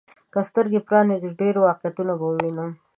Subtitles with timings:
[0.33, 2.67] که سترګي پرانيزو، ډېر واقعيتونه به ووينو.